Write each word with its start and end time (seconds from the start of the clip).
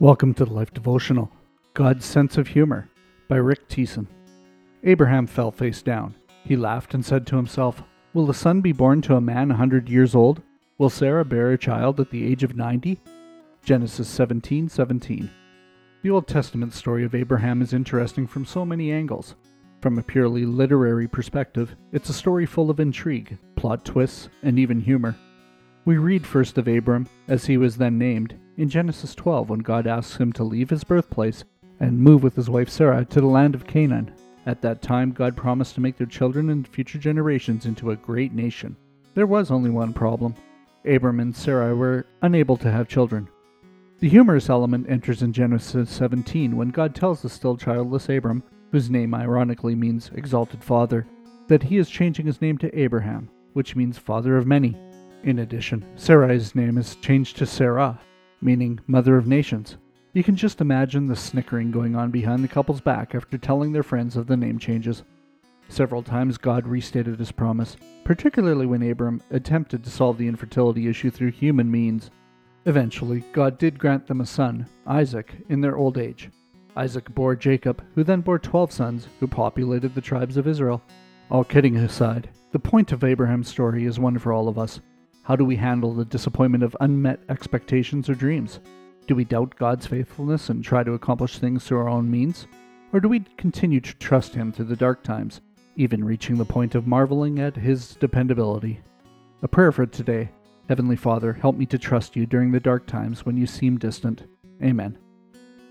Welcome 0.00 0.32
to 0.32 0.46
the 0.46 0.54
Life 0.54 0.72
Devotional 0.72 1.30
God's 1.74 2.06
Sense 2.06 2.38
of 2.38 2.48
Humor 2.48 2.88
by 3.28 3.36
Rick 3.36 3.68
Thiessen. 3.68 4.06
Abraham 4.82 5.26
fell 5.26 5.50
face 5.50 5.82
down. 5.82 6.14
He 6.42 6.56
laughed 6.56 6.94
and 6.94 7.04
said 7.04 7.26
to 7.26 7.36
himself, 7.36 7.82
Will 8.14 8.24
the 8.24 8.32
son 8.32 8.62
be 8.62 8.72
born 8.72 9.02
to 9.02 9.16
a 9.16 9.20
man 9.20 9.50
a 9.50 9.56
hundred 9.56 9.90
years 9.90 10.14
old? 10.14 10.40
Will 10.78 10.88
Sarah 10.88 11.26
bear 11.26 11.52
a 11.52 11.58
child 11.58 12.00
at 12.00 12.08
the 12.08 12.26
age 12.26 12.42
of 12.42 12.56
ninety? 12.56 12.98
Genesis 13.62 14.08
17 14.08 14.70
17. 14.70 15.30
The 16.02 16.10
Old 16.10 16.26
Testament 16.26 16.72
story 16.72 17.04
of 17.04 17.14
Abraham 17.14 17.60
is 17.60 17.74
interesting 17.74 18.26
from 18.26 18.46
so 18.46 18.64
many 18.64 18.90
angles. 18.90 19.34
From 19.82 19.98
a 19.98 20.02
purely 20.02 20.46
literary 20.46 21.08
perspective, 21.08 21.76
it's 21.92 22.08
a 22.08 22.14
story 22.14 22.46
full 22.46 22.70
of 22.70 22.80
intrigue, 22.80 23.36
plot 23.54 23.84
twists, 23.84 24.30
and 24.42 24.58
even 24.58 24.80
humor. 24.80 25.14
We 25.90 25.98
read 25.98 26.24
first 26.24 26.56
of 26.56 26.68
Abram, 26.68 27.08
as 27.26 27.46
he 27.46 27.56
was 27.56 27.76
then 27.76 27.98
named, 27.98 28.38
in 28.56 28.68
Genesis 28.68 29.12
12 29.12 29.50
when 29.50 29.58
God 29.58 29.88
asks 29.88 30.18
him 30.18 30.32
to 30.34 30.44
leave 30.44 30.70
his 30.70 30.84
birthplace 30.84 31.42
and 31.80 31.98
move 31.98 32.22
with 32.22 32.36
his 32.36 32.48
wife 32.48 32.68
Sarah 32.68 33.04
to 33.06 33.20
the 33.20 33.26
land 33.26 33.56
of 33.56 33.66
Canaan. 33.66 34.12
At 34.46 34.62
that 34.62 34.82
time, 34.82 35.10
God 35.10 35.36
promised 35.36 35.74
to 35.74 35.80
make 35.80 35.96
their 35.96 36.06
children 36.06 36.50
and 36.50 36.68
future 36.68 36.96
generations 36.96 37.66
into 37.66 37.90
a 37.90 37.96
great 37.96 38.32
nation. 38.32 38.76
There 39.14 39.26
was 39.26 39.50
only 39.50 39.68
one 39.68 39.92
problem 39.92 40.36
Abram 40.84 41.18
and 41.18 41.34
Sarah 41.34 41.74
were 41.74 42.06
unable 42.22 42.56
to 42.58 42.70
have 42.70 42.86
children. 42.86 43.28
The 43.98 44.08
humorous 44.08 44.48
element 44.48 44.88
enters 44.88 45.22
in 45.22 45.32
Genesis 45.32 45.90
17 45.90 46.56
when 46.56 46.68
God 46.68 46.94
tells 46.94 47.20
the 47.20 47.28
still 47.28 47.56
childless 47.56 48.08
Abram, 48.08 48.44
whose 48.70 48.90
name 48.90 49.12
ironically 49.12 49.74
means 49.74 50.12
exalted 50.14 50.62
father, 50.62 51.04
that 51.48 51.64
he 51.64 51.78
is 51.78 51.90
changing 51.90 52.26
his 52.26 52.40
name 52.40 52.58
to 52.58 52.78
Abraham, 52.78 53.28
which 53.54 53.74
means 53.74 53.98
father 53.98 54.36
of 54.36 54.46
many. 54.46 54.76
In 55.22 55.40
addition, 55.40 55.84
Sarai's 55.96 56.54
name 56.54 56.78
is 56.78 56.96
changed 56.96 57.36
to 57.36 57.46
Sarah, 57.46 58.00
meaning 58.40 58.80
Mother 58.86 59.18
of 59.18 59.26
Nations. 59.26 59.76
You 60.14 60.24
can 60.24 60.34
just 60.34 60.62
imagine 60.62 61.06
the 61.06 61.14
snickering 61.14 61.70
going 61.70 61.94
on 61.94 62.10
behind 62.10 62.42
the 62.42 62.48
couple's 62.48 62.80
back 62.80 63.14
after 63.14 63.36
telling 63.36 63.72
their 63.72 63.82
friends 63.82 64.16
of 64.16 64.26
the 64.26 64.36
name 64.36 64.58
changes. 64.58 65.04
Several 65.68 66.02
times 66.02 66.38
God 66.38 66.66
restated 66.66 67.18
his 67.18 67.30
promise, 67.30 67.76
particularly 68.02 68.66
when 68.66 68.82
Abram 68.82 69.22
attempted 69.30 69.84
to 69.84 69.90
solve 69.90 70.16
the 70.16 70.26
infertility 70.26 70.88
issue 70.88 71.10
through 71.10 71.32
human 71.32 71.70
means. 71.70 72.10
Eventually, 72.64 73.22
God 73.32 73.58
did 73.58 73.78
grant 73.78 74.06
them 74.06 74.22
a 74.22 74.26
son, 74.26 74.66
Isaac, 74.86 75.34
in 75.48 75.60
their 75.60 75.76
old 75.76 75.98
age. 75.98 76.30
Isaac 76.76 77.14
bore 77.14 77.36
Jacob, 77.36 77.84
who 77.94 78.04
then 78.04 78.22
bore 78.22 78.38
twelve 78.38 78.72
sons, 78.72 79.06
who 79.20 79.26
populated 79.26 79.94
the 79.94 80.00
tribes 80.00 80.36
of 80.36 80.48
Israel. 80.48 80.82
All 81.30 81.44
kidding 81.44 81.76
aside, 81.76 82.30
the 82.52 82.58
point 82.58 82.90
of 82.90 83.04
Abraham's 83.04 83.48
story 83.48 83.84
is 83.84 84.00
one 84.00 84.18
for 84.18 84.32
all 84.32 84.48
of 84.48 84.58
us. 84.58 84.80
How 85.22 85.36
do 85.36 85.44
we 85.44 85.56
handle 85.56 85.94
the 85.94 86.04
disappointment 86.04 86.64
of 86.64 86.76
unmet 86.80 87.20
expectations 87.28 88.08
or 88.08 88.14
dreams? 88.14 88.60
Do 89.06 89.14
we 89.14 89.24
doubt 89.24 89.56
God's 89.56 89.86
faithfulness 89.86 90.48
and 90.48 90.64
try 90.64 90.82
to 90.82 90.94
accomplish 90.94 91.38
things 91.38 91.64
through 91.64 91.78
our 91.78 91.88
own 91.88 92.10
means? 92.10 92.46
Or 92.92 93.00
do 93.00 93.08
we 93.08 93.20
continue 93.36 93.80
to 93.80 93.94
trust 93.96 94.34
Him 94.34 94.52
through 94.52 94.66
the 94.66 94.76
dark 94.76 95.02
times, 95.02 95.40
even 95.76 96.04
reaching 96.04 96.36
the 96.36 96.44
point 96.44 96.74
of 96.74 96.86
marveling 96.86 97.38
at 97.38 97.56
His 97.56 97.94
dependability? 97.96 98.80
A 99.42 99.48
prayer 99.48 99.72
for 99.72 99.86
today 99.86 100.30
Heavenly 100.68 100.94
Father, 100.94 101.32
help 101.32 101.56
me 101.56 101.66
to 101.66 101.78
trust 101.78 102.14
you 102.14 102.26
during 102.26 102.52
the 102.52 102.60
dark 102.60 102.86
times 102.86 103.26
when 103.26 103.36
you 103.36 103.44
seem 103.44 103.76
distant. 103.76 104.22
Amen. 104.62 104.96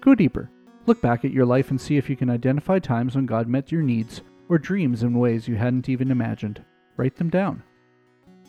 Go 0.00 0.16
deeper. 0.16 0.50
Look 0.86 1.00
back 1.00 1.24
at 1.24 1.30
your 1.30 1.46
life 1.46 1.70
and 1.70 1.80
see 1.80 1.96
if 1.96 2.10
you 2.10 2.16
can 2.16 2.28
identify 2.28 2.80
times 2.80 3.14
when 3.14 3.24
God 3.24 3.46
met 3.46 3.70
your 3.70 3.82
needs 3.82 4.22
or 4.48 4.58
dreams 4.58 5.04
in 5.04 5.16
ways 5.16 5.46
you 5.46 5.54
hadn't 5.54 5.88
even 5.88 6.10
imagined. 6.10 6.64
Write 6.96 7.14
them 7.14 7.30
down. 7.30 7.62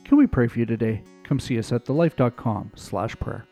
Can 0.04 0.18
we 0.18 0.28
pray 0.28 0.48
for 0.48 0.60
you 0.60 0.66
today? 0.66 1.04
Come 1.24 1.40
see 1.40 1.58
us 1.58 1.72
at 1.72 1.86
thelife.com 1.86 2.72
slash 2.76 3.16
prayer. 3.16 3.46